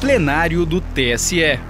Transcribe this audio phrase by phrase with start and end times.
[0.00, 1.60] plenário do TSE.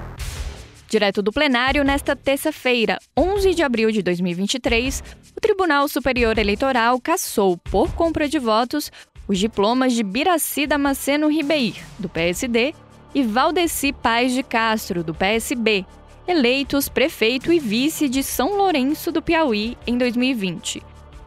[0.88, 5.03] Direto do plenário, nesta terça-feira, 11 de abril de 2023,
[5.37, 8.93] o Tribunal Superior Eleitoral cassou, por compra de votos,
[9.27, 12.73] os diplomas de Biraci Damasceno Ribeir, do PSD,
[13.12, 15.85] e Valdeci Paz de Castro, do PSB,
[16.29, 20.81] eleitos prefeito e vice de São Lourenço do Piauí em 2020.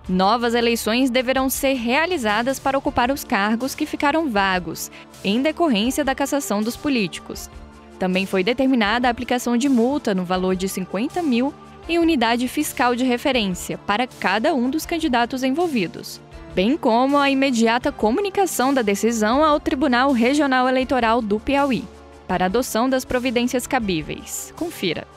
[0.07, 4.91] Novas eleições deverão ser realizadas para ocupar os cargos que ficaram vagos,
[5.23, 7.49] em decorrência da cassação dos políticos.
[7.97, 11.53] Também foi determinada a aplicação de multa no valor de 50 mil
[11.87, 16.19] em unidade fiscal de referência para cada um dos candidatos envolvidos,
[16.53, 21.85] bem como a imediata comunicação da decisão ao Tribunal Regional Eleitoral do Piauí,
[22.27, 24.53] para adoção das providências cabíveis.
[24.57, 25.07] Confira.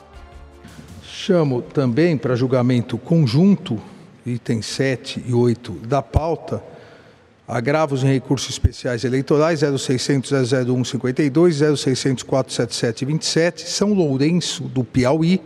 [1.03, 3.81] Chamo também para julgamento conjunto
[4.27, 6.61] itens 7 e 8 da pauta,
[7.47, 15.41] agravos em recursos especiais eleitorais 0600 001 52, 0600 477 27, São Lourenço do Piauí,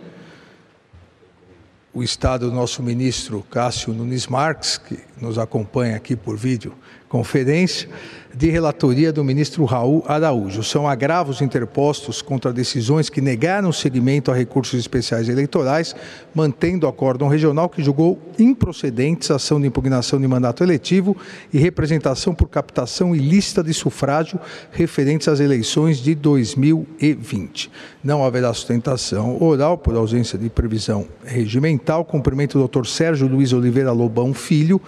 [1.94, 6.74] o estado do nosso ministro Cássio Nunes Marques, que nos acompanha aqui por vídeo
[7.12, 7.90] conferência,
[8.34, 10.64] de relatoria do ministro Raul Araújo.
[10.64, 15.94] São agravos interpostos contra decisões que negaram seguimento a recursos especiais eleitorais,
[16.34, 21.16] mantendo o acórdão regional que julgou improcedentes a ação de impugnação de mandato eletivo
[21.52, 24.40] e representação por captação ilícita de sufrágio
[24.72, 27.70] referentes às eleições de 2020.
[28.02, 32.06] Não haverá sustentação oral por ausência de previsão regimental.
[32.06, 34.82] Cumprimento o doutor Sérgio Luiz Oliveira Lobão Filho,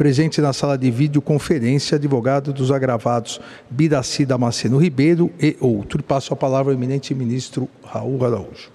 [0.00, 6.02] presente na sala de videoconferência, advogado dos agravados Biraci Damasceno Ribeiro e outro.
[6.02, 8.70] Passo a palavra ao eminente ministro Raul Araújo.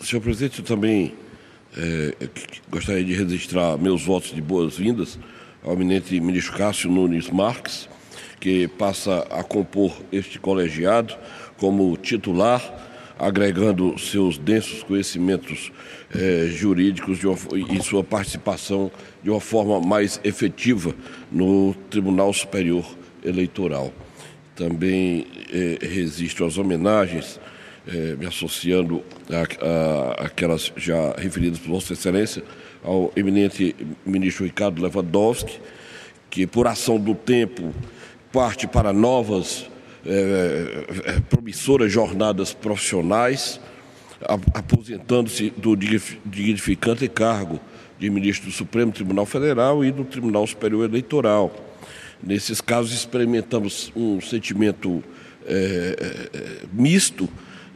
[0.00, 1.14] Senhor presidente, eu também
[1.78, 2.12] é,
[2.68, 5.16] gostaria de registrar meus votos de boas-vindas
[5.62, 7.88] ao eminente ministro Cássio Nunes Marques,
[8.40, 11.14] que passa a compor este colegiado
[11.56, 12.60] como titular
[13.18, 15.72] agregando seus densos conhecimentos
[16.14, 17.36] eh, jurídicos uma,
[17.70, 18.90] e sua participação
[19.22, 20.94] de uma forma mais efetiva
[21.30, 22.84] no Tribunal Superior
[23.24, 23.92] Eleitoral.
[24.54, 27.40] Também eh, registro as homenagens,
[27.86, 29.02] eh, me associando
[30.18, 32.42] àquelas já referidas por Vossa Excelência,
[32.82, 35.60] ao eminente ministro Ricardo Lewandowski,
[36.28, 37.72] que por ação do tempo
[38.32, 39.70] parte para novas
[40.04, 43.60] é, é, promissoras jornadas profissionais,
[44.54, 47.60] aposentando-se do dignificante cargo
[47.98, 51.54] de ministro do Supremo Tribunal Federal e do Tribunal Superior Eleitoral.
[52.22, 55.02] Nesses casos, experimentamos um sentimento
[55.46, 55.96] é,
[56.32, 57.28] é, misto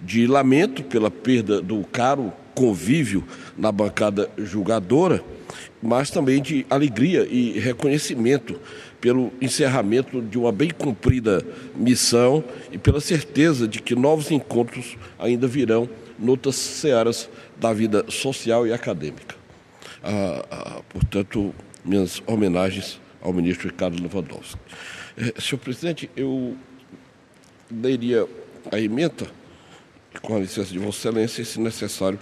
[0.03, 3.25] de lamento pela perda do caro convívio
[3.56, 5.22] na bancada julgadora,
[5.82, 8.59] mas também de alegria e reconhecimento
[9.01, 12.43] pelo encerramento de uma bem cumprida missão
[12.73, 18.73] e pela certeza de que novos encontros ainda virão noutras searas da vida social e
[18.73, 19.34] acadêmica.
[20.03, 24.59] Ah, ah, portanto, minhas homenagens ao ministro Ricardo Lewandowski.
[25.19, 26.57] Eh, senhor presidente, eu
[27.71, 28.27] leria
[28.71, 29.27] a emenda,
[30.23, 32.19] com a licença de Vossa Excelência, se necessário,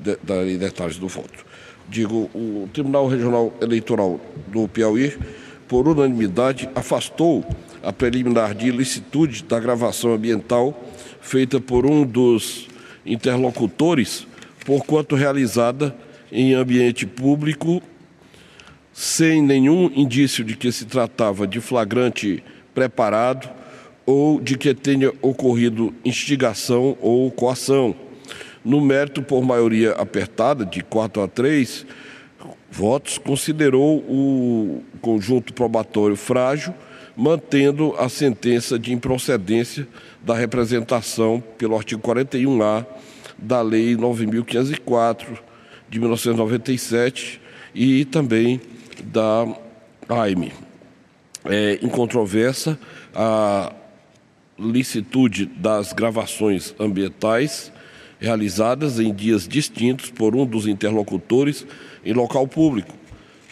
[0.00, 1.44] de, darei detalhes do voto.
[1.88, 5.18] Digo, o Tribunal Regional Eleitoral do Piauí
[5.74, 7.44] por unanimidade, afastou
[7.82, 10.72] a preliminar de ilicitude da gravação ambiental
[11.20, 12.68] feita por um dos
[13.04, 14.24] interlocutores,
[14.64, 15.92] porquanto realizada
[16.30, 17.82] em ambiente público,
[18.92, 22.40] sem nenhum indício de que se tratava de flagrante
[22.72, 23.50] preparado
[24.06, 27.96] ou de que tenha ocorrido instigação ou coação.
[28.64, 31.84] No mérito, por maioria apertada, de 4 a 3,
[32.74, 36.74] votos, considerou o conjunto probatório frágil,
[37.16, 39.86] mantendo a sentença de improcedência
[40.20, 42.84] da representação pelo artigo 41A
[43.38, 45.38] da Lei 9.504
[45.88, 47.40] de 1997
[47.72, 48.60] e também
[49.04, 49.46] da
[50.08, 50.52] AIME.
[51.44, 52.76] É incontroversa
[53.14, 53.72] a
[54.58, 57.72] licitude das gravações ambientais
[58.18, 61.66] realizadas em dias distintos por um dos interlocutores
[62.04, 62.94] em local público,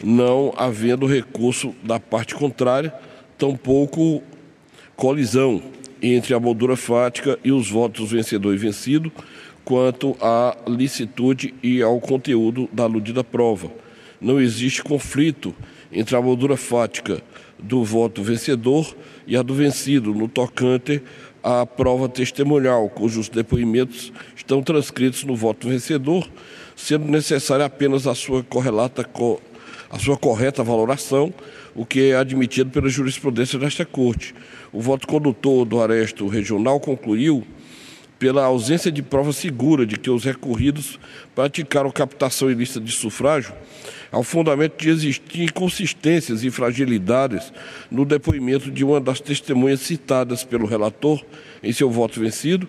[0.03, 2.93] não havendo recurso da parte contrária,
[3.39, 4.23] tampouco
[4.97, 5.63] colisão
[6.03, 9.13] entre a moldura fática e os votos vencedor e vencido
[9.65, 13.71] quanto à licitude e ao conteúdo da aludida prova.
[14.21, 15.55] Não existe conflito
[15.93, 17.23] entre a moldura fática
[17.59, 18.95] do voto vencedor
[19.27, 21.01] e a do vencido no tocante
[21.43, 26.29] à prova testemunhal, cujos depoimentos estão transcritos no voto vencedor
[26.77, 29.09] sendo necessária apenas a sua correlata
[29.91, 31.33] a sua correta valoração,
[31.75, 34.35] o que é admitido pela jurisprudência desta Corte.
[34.73, 37.45] O voto condutor do aresto regional concluiu
[38.23, 40.97] pela ausência de prova segura de que os recorridos
[41.35, 43.53] praticaram captação ilícita de sufrágio,
[44.13, 47.53] ao fundamento de existir inconsistências e fragilidades
[47.91, 51.21] no depoimento de uma das testemunhas citadas pelo relator
[51.65, 52.69] em seu voto vencido,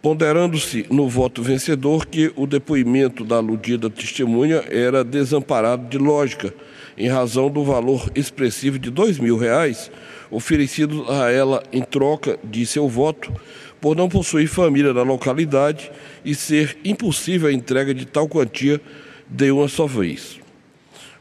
[0.00, 6.54] ponderando-se no voto vencedor que o depoimento da aludida testemunha era desamparado de lógica,
[6.96, 8.90] em razão do valor expressivo de
[9.20, 9.90] mil reais
[10.32, 13.30] oferecido a ela em troca de seu voto,
[13.82, 15.90] por não possuir família na localidade
[16.24, 18.80] e ser impossível a entrega de tal quantia
[19.28, 20.38] de uma só vez.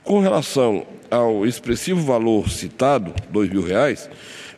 [0.03, 4.07] Com relação ao expressivo valor citado, mil reais,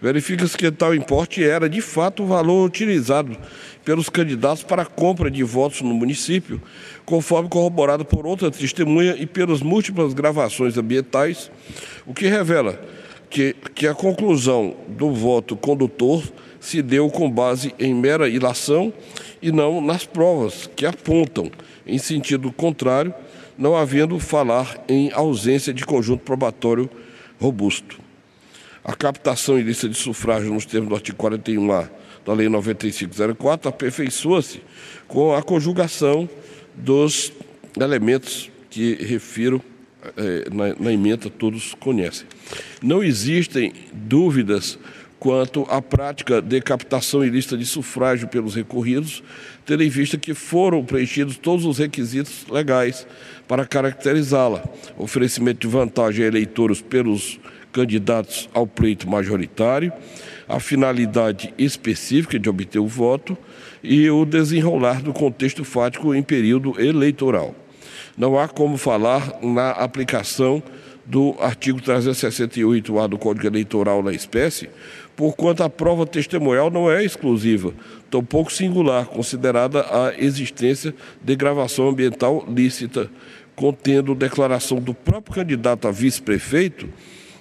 [0.01, 3.37] verifica-se que tal importe era de fato o valor utilizado
[3.85, 6.61] pelos candidatos para a compra de votos no município,
[7.05, 11.49] conforme corroborado por outra testemunha e pelas múltiplas gravações ambientais,
[12.05, 12.77] o que revela
[13.29, 16.21] que, que a conclusão do voto condutor
[16.63, 18.93] se deu com base em mera ilação
[19.41, 21.51] e não nas provas que apontam
[21.85, 23.13] em sentido contrário,
[23.57, 26.89] não havendo falar em ausência de conjunto probatório
[27.37, 27.99] robusto.
[28.81, 31.89] A captação ilícita de sufrágio nos termos do artigo 41A
[32.25, 34.61] da Lei 9504 aperfeiçoa-se
[35.05, 36.29] com a conjugação
[36.73, 37.33] dos
[37.77, 39.61] elementos que refiro
[40.15, 42.25] eh, na, na emenda, todos conhecem.
[42.81, 44.79] Não existem dúvidas
[45.23, 49.23] quanto à prática de captação ilícita de sufrágio pelos recorridos,
[49.65, 53.07] tendo em vista que foram preenchidos todos os requisitos legais
[53.47, 54.61] para caracterizá-la.
[54.97, 57.39] Oferecimento de vantagem a eleitores pelos
[57.71, 59.93] candidatos ao pleito majoritário,
[60.45, 63.37] a finalidade específica de obter o voto
[63.81, 67.55] e o desenrolar do contexto fático em período eleitoral.
[68.17, 70.61] Não há como falar na aplicação
[71.05, 74.69] do artigo 368-A do Código Eleitoral na espécie,
[75.15, 77.73] porquanto a prova testemunhal não é exclusiva,
[78.09, 83.09] tampouco singular, considerada a existência de gravação ambiental lícita,
[83.55, 86.89] contendo declaração do próprio candidato a vice-prefeito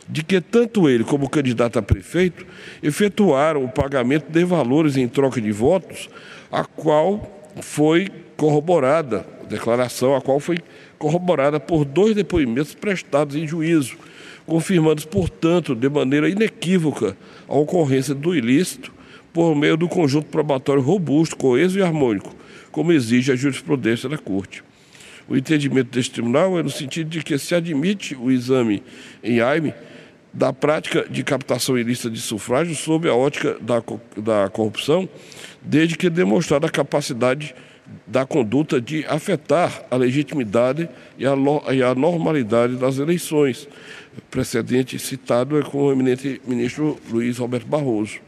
[0.09, 2.45] de que tanto ele como o candidato a prefeito
[2.83, 6.11] efetuaram o pagamento de valores em troca de votos,
[6.51, 10.59] a qual foi corroborada, declaração a qual foi
[11.03, 13.97] corroborada por dois depoimentos prestados em juízo,
[14.47, 17.17] confirmando, portanto, de maneira inequívoca
[17.49, 18.93] a ocorrência do ilícito
[19.33, 22.33] por meio do conjunto probatório robusto, coeso e harmônico,
[22.71, 24.63] como exige a jurisprudência da Corte.
[25.29, 28.81] O entendimento deste tribunal é no sentido de que se admite o exame
[29.25, 29.75] em AIME
[30.33, 33.83] da prática de captação ilícita de sufrágio sob a ótica da,
[34.17, 35.09] da corrupção,
[35.61, 37.57] desde que demonstrada a capacidade
[38.07, 41.35] da conduta de afetar a legitimidade e a,
[41.73, 43.69] e a normalidade das eleições.
[44.17, 48.21] O precedente citado é com o eminente ministro Luiz Roberto Barroso.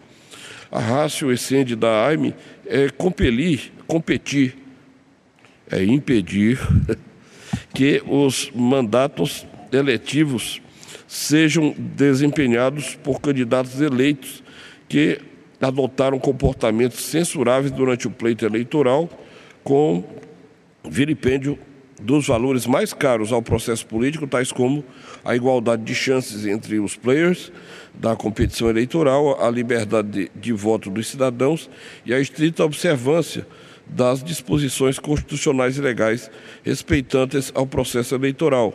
[0.70, 2.34] A rácio excende da AIME
[2.66, 4.56] é compelir, competir,
[5.70, 6.58] é impedir
[7.72, 10.60] que os mandatos eletivos
[11.06, 14.42] sejam desempenhados por candidatos eleitos
[14.88, 15.20] que
[15.60, 19.08] adotaram comportamentos censuráveis durante o pleito eleitoral
[19.64, 20.04] com
[20.88, 21.58] vilipêndio
[22.00, 24.84] dos valores mais caros ao processo político, tais como
[25.24, 27.50] a igualdade de chances entre os players
[27.94, 31.70] da competição eleitoral, a liberdade de, de voto dos cidadãos
[32.04, 33.46] e a estrita observância
[33.86, 36.30] das disposições constitucionais e legais
[36.62, 38.74] respeitantes ao processo eleitoral,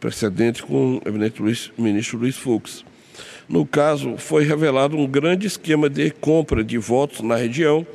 [0.00, 2.84] precedente com o eminente Luiz, ministro Luiz Fux.
[3.48, 7.86] No caso, foi revelado um grande esquema de compra de votos na região,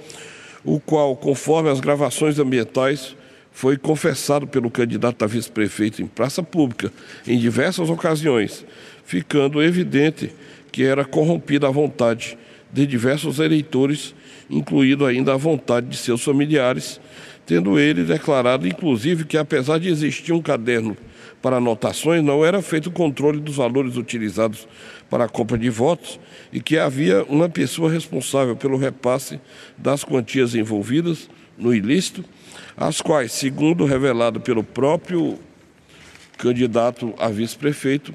[0.63, 3.15] o qual, conforme as gravações ambientais,
[3.51, 6.91] foi confessado pelo candidato a vice-prefeito em praça pública
[7.27, 8.65] em diversas ocasiões,
[9.05, 10.31] ficando evidente
[10.71, 12.37] que era corrompida a vontade
[12.71, 14.15] de diversos eleitores,
[14.49, 16.99] incluído ainda a vontade de seus familiares,
[17.45, 20.97] tendo ele declarado, inclusive, que apesar de existir um caderno
[21.43, 24.65] para anotações, não era feito o controle dos valores utilizados
[25.09, 26.17] para a compra de votos
[26.53, 29.41] e que havia uma pessoa responsável pelo repasse
[29.77, 32.23] das quantias envolvidas no ilícito,
[32.77, 35.37] as quais, segundo revelado pelo próprio
[36.37, 38.13] candidato a vice-prefeito,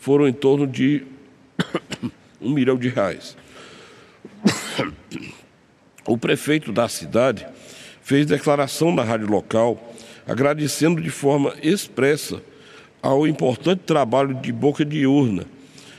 [0.00, 1.04] foram em torno de
[2.42, 3.36] um milhão de reais.
[6.06, 7.46] O prefeito da cidade
[8.02, 9.94] fez declaração na rádio local
[10.26, 12.42] agradecendo de forma expressa
[13.04, 15.44] ao importante trabalho de boca de urna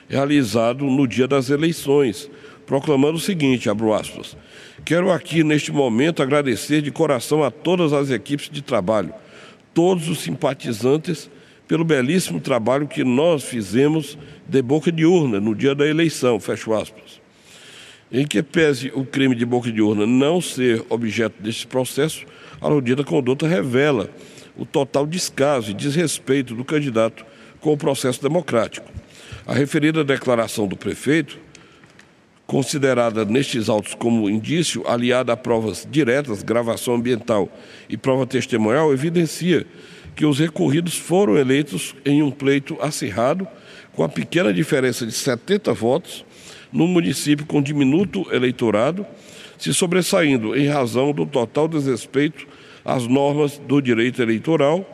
[0.09, 2.29] realizado no dia das eleições,
[2.65, 4.35] proclamando o seguinte, abro aspas,
[4.83, 9.13] quero aqui neste momento agradecer de coração a todas as equipes de trabalho,
[9.71, 11.29] todos os simpatizantes
[11.67, 16.73] pelo belíssimo trabalho que nós fizemos de boca de urna no dia da eleição, fecho
[16.73, 17.21] aspas.
[18.11, 22.25] Em que pese o crime de boca de urna não ser objeto desse processo,
[22.59, 24.09] a aludida conduta revela
[24.57, 27.25] o total descaso e desrespeito do candidato
[27.59, 28.89] com o processo democrático.
[29.45, 31.37] A referida declaração do prefeito,
[32.47, 37.49] considerada nestes autos como indício aliada a provas diretas, gravação ambiental
[37.89, 39.65] e prova testemunhal, evidencia
[40.15, 43.47] que os recorridos foram eleitos em um pleito acirrado,
[43.93, 46.25] com a pequena diferença de 70 votos,
[46.71, 49.05] num município com diminuto eleitorado,
[49.57, 52.47] se sobressaindo em razão do total desrespeito
[52.85, 54.87] às normas do direito eleitoral,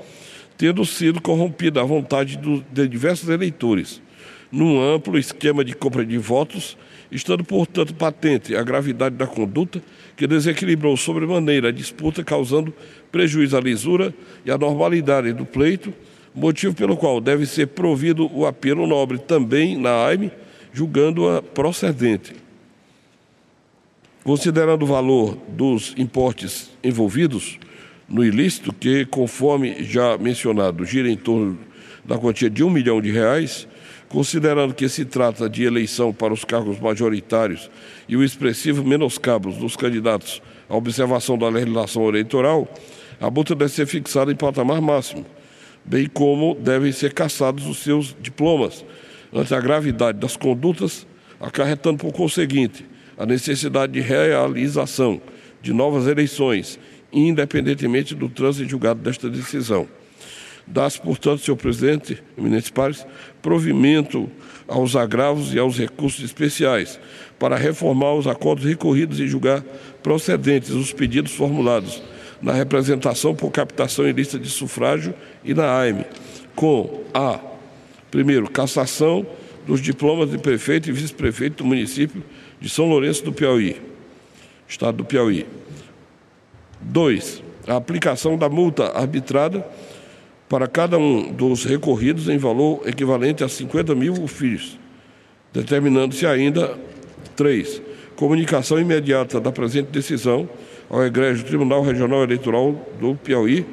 [0.57, 4.01] tendo sido corrompida a vontade do, de diversos eleitores,
[4.49, 6.77] num amplo esquema de compra de votos,
[7.11, 9.81] estando, portanto, patente a gravidade da conduta
[10.15, 12.73] que desequilibrou sobremaneira a disputa, causando
[13.11, 14.13] prejuízo à lisura
[14.45, 15.93] e à normalidade do pleito,
[16.33, 20.31] motivo pelo qual deve ser provido o apelo nobre também na AIME,
[20.71, 22.33] julgando-a procedente.
[24.23, 27.59] Considerando o valor dos importes envolvidos
[28.11, 31.57] no ilícito, que, conforme já mencionado, gira em torno
[32.03, 33.67] da quantia de um milhão de reais,
[34.09, 37.71] considerando que se trata de eleição para os cargos majoritários
[38.09, 42.67] e o expressivo menoscabos dos candidatos à observação da legislação eleitoral,
[43.19, 45.25] a multa deve ser fixada em patamar máximo,
[45.85, 48.83] bem como devem ser cassados os seus diplomas,
[49.33, 51.07] ante a gravidade das condutas,
[51.39, 52.85] acarretando por conseguinte
[53.17, 55.21] a necessidade de realização
[55.61, 56.79] de novas eleições,
[57.11, 59.87] independentemente do trânsito julgado desta decisão.
[60.65, 63.05] Dá-se, portanto, senhor presidente, eminentes pares,
[63.41, 64.29] provimento
[64.67, 66.99] aos agravos e aos recursos especiais
[67.37, 69.61] para reformar os acordos recorridos e julgar
[70.01, 72.01] procedentes os pedidos formulados
[72.41, 75.13] na representação por captação em lista de sufrágio
[75.43, 76.05] e na AIME,
[76.55, 77.39] com a,
[78.09, 79.25] primeiro, cassação
[79.67, 82.23] dos diplomas de prefeito e vice-prefeito do município
[82.59, 83.79] de São Lourenço do Piauí,
[84.67, 85.45] estado do Piauí.
[86.81, 89.65] Dois, a aplicação da multa arbitrada
[90.49, 94.77] para cada um dos recorridos em valor equivalente a 50 mil filhos,
[95.53, 96.77] determinando-se ainda,
[97.35, 97.81] três,
[98.15, 100.49] comunicação imediata da presente decisão
[100.89, 103.65] ao egrégio Tribunal Regional Eleitoral do Piauí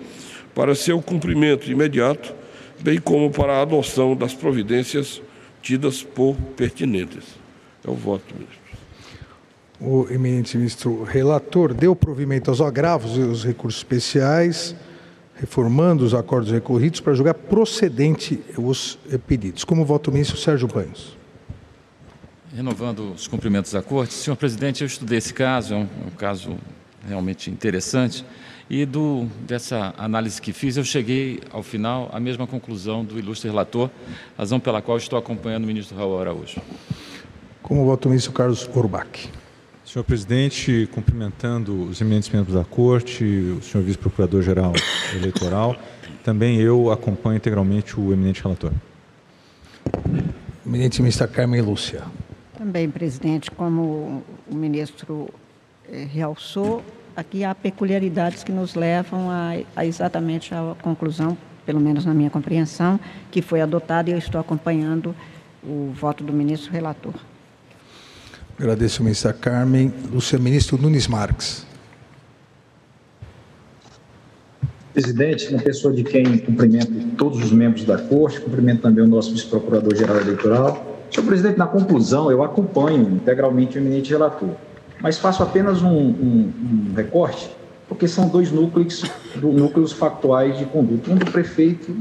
[0.55, 2.35] para seu cumprimento imediato,
[2.81, 5.21] bem como para a adoção das providências
[5.61, 7.25] tidas por pertinentes.
[7.85, 8.68] É o voto, ministro.
[9.81, 14.75] O eminente ministro relator deu provimento aos agravos e aos recursos especiais
[15.39, 19.65] reformando os acordos recorridos para julgar procedente os pedidos.
[19.65, 21.17] Como voto o ministro Sérgio Banhos.
[22.55, 26.57] Renovando os cumprimentos da Corte, senhor presidente, eu estudei esse caso, é um, um caso
[27.07, 28.25] realmente interessante,
[28.69, 33.49] e do, dessa análise que fiz, eu cheguei ao final à mesma conclusão do ilustre
[33.49, 33.91] relator,
[34.37, 36.61] razão pela qual estou acompanhando o ministro Raul Araújo.
[37.63, 39.31] Como voto o ministro Carlos Orbach.
[39.89, 44.75] Senhor presidente, cumprimentando os eminentes membros da Corte, o senhor vice-procurador-geral
[45.15, 45.75] eleitoral,
[46.23, 48.71] também eu acompanho integralmente o eminente relator.
[50.67, 52.03] Eminente ministra Carmen Lúcia.
[52.59, 55.31] Também, presidente, como o ministro
[55.91, 56.85] eh, realçou,
[57.17, 62.29] aqui há peculiaridades que nos levam a, a exatamente a conclusão, pelo menos na minha
[62.29, 65.17] compreensão, que foi adotada e eu estou acompanhando
[65.65, 67.15] o voto do ministro relator.
[68.59, 69.95] Agradeço, ministra Carmen.
[70.13, 71.65] Lúcia, ministro Nunes Marques.
[74.93, 79.31] Presidente, na pessoa de quem cumprimento todos os membros da Corte, cumprimento também o nosso
[79.31, 81.05] vice-procurador-geral eleitoral.
[81.09, 84.51] Senhor presidente, na conclusão, eu acompanho integralmente o eminente relator,
[85.01, 86.53] mas faço apenas um, um,
[86.91, 87.49] um recorte,
[87.89, 89.05] porque são dois núcleos,
[89.37, 91.97] núcleos factuais de conduta, um do prefeito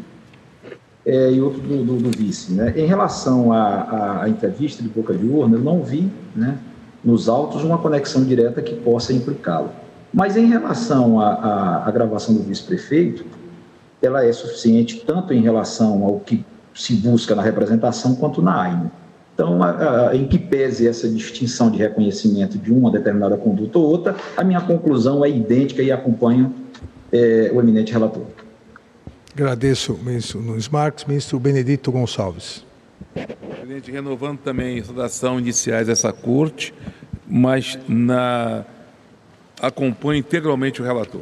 [1.08, 2.52] é, e outro do, do, do vice.
[2.52, 2.74] Né?
[2.76, 6.58] Em relação à, à, entrevista de boca de urna, eu não vi né,
[7.02, 9.70] nos autos uma conexão direta que possa implicá-lo.
[10.14, 13.26] Mas em relação à, gravação do vice-prefeito,
[14.02, 16.46] ela é suficiente tanto em relação ao que
[16.76, 18.92] se busca na representação quanto na AINE.
[19.34, 23.86] Então, a, a, em que pese essa distinção de reconhecimento de uma determinada conduta ou
[23.86, 26.54] outra, a minha conclusão é idêntica e acompanho
[27.14, 28.24] é, o eminente relator.
[29.38, 31.06] Agradeço, ministro Nunes Marques.
[31.06, 32.66] Ministro Benedito Gonçalves.
[33.14, 36.74] Presidente, renovando também a saudação iniciais dessa corte,
[37.28, 38.66] mas na...
[39.62, 41.22] acompanho integralmente o relator.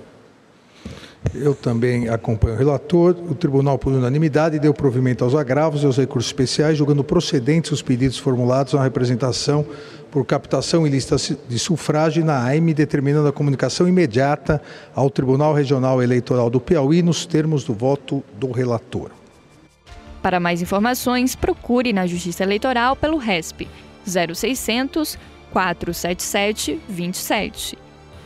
[1.33, 3.15] Eu também acompanho o relator.
[3.29, 7.81] O tribunal, por unanimidade, deu provimento aos agravos e aos recursos especiais, julgando procedentes os
[7.81, 9.65] pedidos formulados na representação
[10.11, 11.17] por captação ilícita
[11.47, 14.61] de sufrágio na AIME, determinando a comunicação imediata
[14.93, 19.11] ao Tribunal Regional Eleitoral do Piauí nos termos do voto do relator.
[20.21, 23.67] Para mais informações, procure na Justiça Eleitoral pelo RESP
[24.07, 25.17] 0600
[25.51, 27.77] 477 27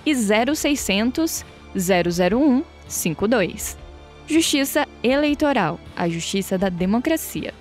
[0.06, 1.44] e 0600
[1.75, 3.77] 001 52.
[4.27, 7.53] Justiça Eleitoral, a justiça da democracia.